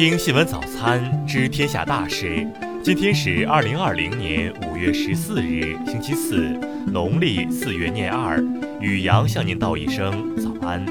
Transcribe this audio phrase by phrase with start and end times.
[0.00, 2.50] 听新闻早餐知天下大事。
[2.82, 8.42] 今天是二零二零年五月十四日，星期四，农历四月廿二。
[8.80, 10.86] 雨阳向您道一声早安。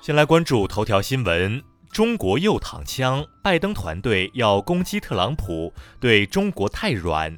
[0.00, 1.62] 先来关注头条新闻：
[1.92, 7.36] 中国又躺枪，拜登团队要攻击特朗普，对中国太软。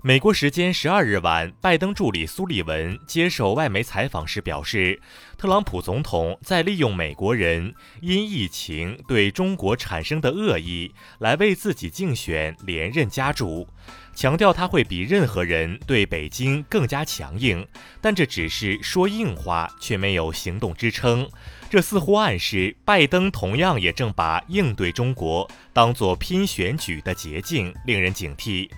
[0.00, 5.00] 美国时间十二日晚，拜登助理苏利文接受外媒采访时表示，
[5.36, 13.66] 特朗普总统在利用美国人因疫情对中国产生的恶意来为自己竞选连任加注，
[14.14, 17.66] 强调他会比任何人对北京更加强硬，
[18.00, 21.28] 但这只是说硬话，却没有行动支撑。
[21.68, 28.70] 这似乎暗示拜登同样也正把应对中国当作拼选举的捷径，令人警惕。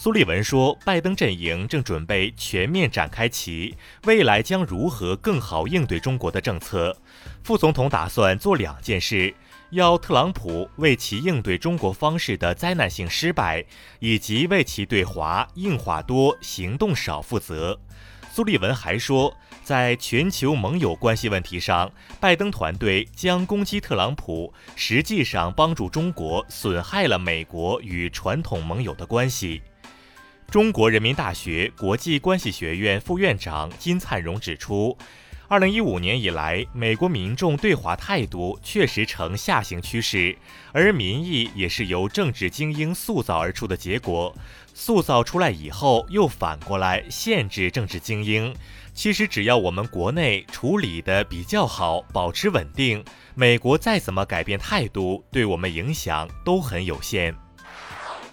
[0.00, 6.96] 苏利文说，拜登阵营正准备全面展开其未来将如何更好应对中国的政策。
[7.42, 9.34] 副总统打算做两件事：
[9.70, 13.64] 要特朗普为其应对中国方式的灾难性失败，
[13.98, 17.76] 以及为其对华硬话多、行动少负责。
[18.32, 29.60] 苏利文还说，在全球盟友关系问题上，拜登团队将攻击特朗普，实际上帮助中国损害了美国与传统盟友的关系。
[30.50, 34.96] 中国人民大学国际关系学院副院长金灿荣指出，
[35.46, 40.34] 二零一五年以来，美国民众对华态度确实呈下行趋势，
[40.72, 44.34] 而民意也是由政治精英塑造而出的结果。
[44.72, 48.54] 塑造出来以后，又反过来限制政治精英。
[48.94, 53.04] 其实，只要我们国内处理的比较好，保持稳定，
[53.34, 57.34] 美国再怎么改变态度，对我们影响都很有限。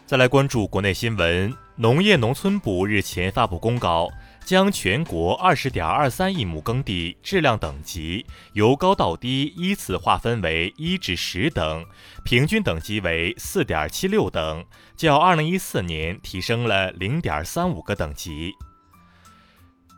[0.06, 1.65] 再来关注国内新闻。
[1.78, 4.10] 农业农村部日前发布公告，
[4.46, 11.86] 将全国二十点二三亿亩耕地质量等级由高到低依次划分为一至十等，
[12.24, 14.64] 平均等级为四点七六等，
[14.96, 18.54] 较二零一四年提升了零点三五个等级。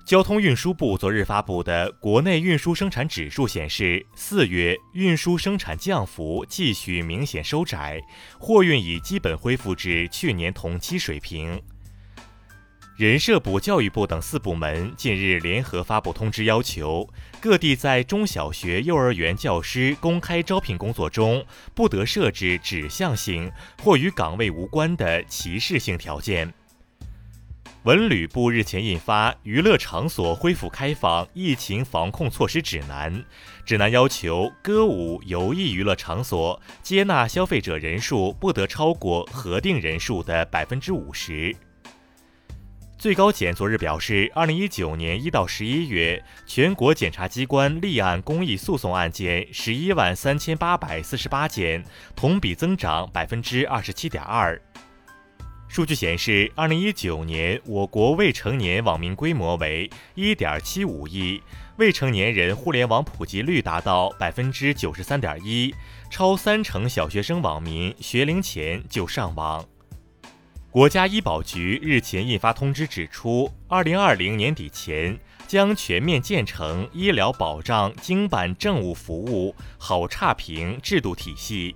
[0.04, 8.02] 交通运输部昨日发布的国内运输生产指数显示，四月运输生产降幅继续明显收窄，
[8.40, 11.62] 货运已基本恢复至去年同期水平。
[12.98, 17.08] 人社部、教育部等四部门近日联合发布通知，要求
[17.40, 23.52] 各地在中小学、幼儿园教师公开招聘工作中，不得设置指向性
[23.84, 26.52] 或与岗位无关的歧视性条件。
[27.84, 33.14] 文旅部日前印发《娱乐场所恢复开放疫情防控措施指南》，
[33.64, 41.56] 指南要求歌舞、游艺娱乐场所接纳消费者人数不得超过核定人数的百分之五十。
[42.98, 51.84] 最高检昨日表示，二零一九年一到十一月，全国检察机关立案公益诉讼案件十一万三千八百四十八件，
[52.16, 54.60] 同比增长百分之二十七点二。
[55.68, 61.40] 数据显示，二零一九年我国未成年网民规模为一点七五亿，
[61.76, 65.72] 未成年人互联网普及率达到百分之九十三点一，
[66.10, 69.64] 超三成小学生网民学龄前就上网。
[70.70, 75.18] 国家医保局日前印发通知，指出，二零二零年底前
[75.48, 81.76] 将全面建成医疗保障经办政务服务好差评制度体系。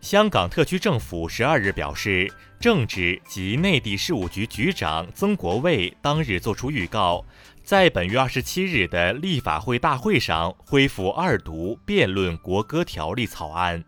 [0.00, 7.24] 香港特区政府十二日表示，政治及内地事务局局长曾国卫当日作出预告，
[7.64, 13.82] 在本月二十七日的立法会大会上恢复二读辩论国歌条例草案。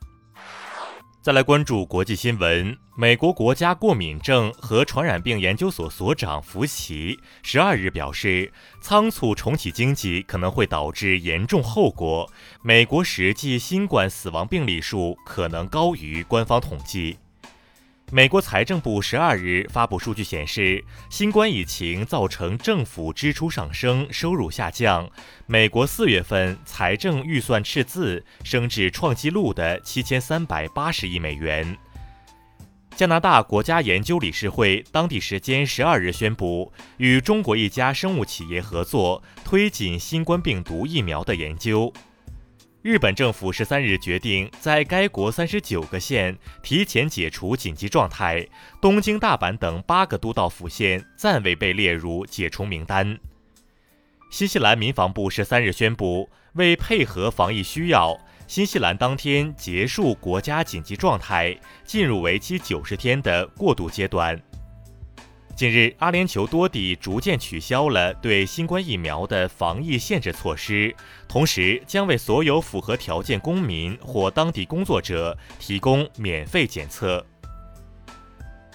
[1.23, 8.51] 再来关注国际新闻，美国国家过敏症和传染病研究所所长福奇十二日表示，
[8.81, 12.33] 仓促重启经济可能会导致严重后果。
[12.63, 17.19] 美国实际新冠死亡病例数可能高于官方统计。
[18.13, 25.09] 美国财政部十二日发布数据显示，新冠疫情造成政府支出上升，收入下降。
[25.47, 31.79] 美国四月份财政预算赤字升至创纪录的七千三百八十亿美元。
[32.97, 41.93] 加拿大国家研究理事会当地时间十二日宣布，与中国一家生物企业合作，推进新冠病毒疫苗的研究。
[42.83, 48.47] 日本政府十三日决定，在该国三十九个县提前解除紧急状态，
[48.81, 53.19] 东京、大阪等八个都道府县暂未被列入解除名单。
[54.31, 61.55] 新西兰民防部十三日宣布，为配合防疫需要，新西兰当天结束国家紧急状态，
[61.85, 64.41] 进入为期九十天的过渡阶段。
[65.61, 70.97] 近日，阿联酋多地逐渐取消了对新冠疫苗的防疫限制措施，
[71.29, 77.23] 同时将为所有符合条件公民或当地工作者提供免费检测。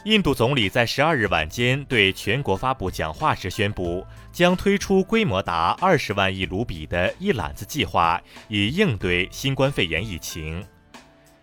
[0.03, 10.63] 印度总理在十二日晚间对全国发布讲话时宣布，将推出规模达二十万亿卢比的一揽子计划，以应对新冠肺炎疫情。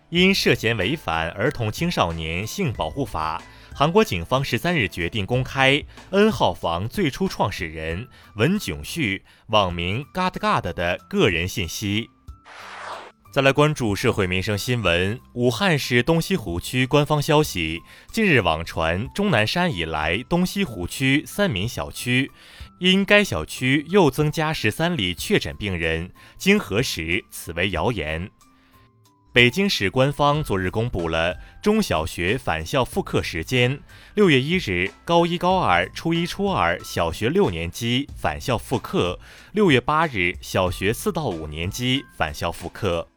[0.07, 3.41] 因涉嫌违反《儿童青少年性保护法》。
[3.75, 12.07] 韩国警方十三日决定公开 N 号房最初创始人文炯旭网名 “godgod” 的个人信息。
[13.33, 17.81] 再来关注社会民生新闻：武汉市东西湖区官方消息，
[18.11, 22.29] 近日网传钟南山以来东西湖区三民小区
[22.79, 28.29] 因该小区又增加十三例确诊病人，经核实，此为谣言。
[29.33, 33.79] 北京市官方昨日公布了中小学返校复课时间：
[34.13, 39.17] 六月一日，高一、高二、初一、初二小学六年级返校复课；
[39.51, 43.09] 六月八日，小学四到五年级返校复课。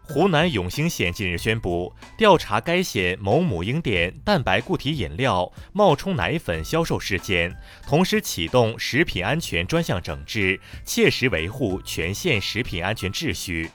[0.00, 7.54] 湖南永兴县近日宣布调查该县某母婴店蛋白固体饮料冒充奶粉销售事件，
[7.86, 13.70] 同时启动食品安全专项整治，切实维护全县食品安全秩序。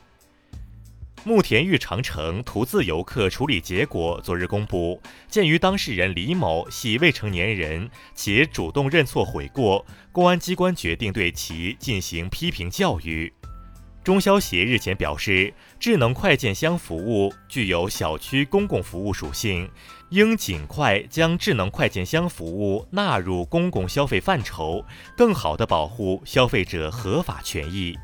[1.25, 13.31] 慕田峪长城图字游客处理结果昨日公布，鉴于当事人李某系未成年人且主动认错悔过，公安机关决定对其进行批评教育。
[14.03, 19.69] 中消协日前表示，智能快件箱服务具有小区公共服务属性，
[20.09, 24.83] 应尽快将智能快件箱服务纳入公共消费范畴，
[25.15, 27.97] 更好地保护消费者合法权益。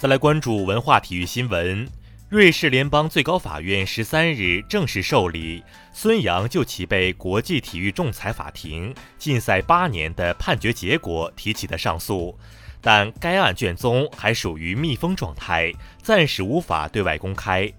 [0.00, 1.86] 再来关注文化体育新闻。
[2.30, 5.62] 瑞士联邦最高法院十三日正式受理
[5.92, 12.34] 孙杨就其被国际体育仲裁法庭禁赛八年的判决结果提起的上诉，
[12.80, 15.70] 但该案卷宗还属于密封状态，
[16.02, 17.70] 暂时无法对外公开。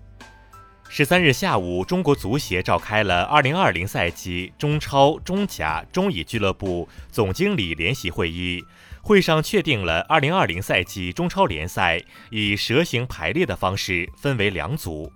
[0.88, 8.64] 十三日下午，中国足协召开了二零二零赛季中超、中甲、中乙俱乐部总经理联席会议。
[9.01, 15.12] 会上确定了2020赛季中超联赛以蛇形排列的方式分为两组。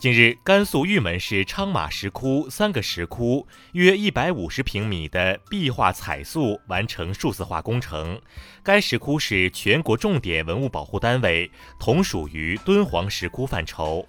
[0.00, 8.20] 近日，甘肃玉门市昌马石窟三个石窟约150平米的壁画彩塑完成数字化工程，
[8.62, 11.50] 该石窟是全国重点文物保护单位，
[11.80, 14.06] 同属于敦煌石窟范畴。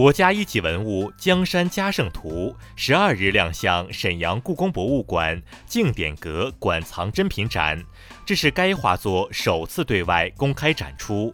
[0.00, 7.84] 国家一级文物《江山嘉盛图》十二日亮相沈阳故宫博物馆静典阁馆藏珍品展，
[8.24, 11.30] 这是该画作首次对外公开展出。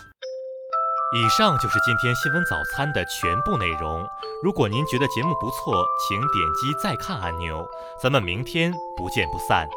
[1.14, 4.04] 以上就是今天新闻早餐的全部内容。
[4.42, 6.28] 如果您觉得节目不错，请点
[6.60, 7.64] 击再看按钮。
[8.02, 9.68] 咱们明天不见不散。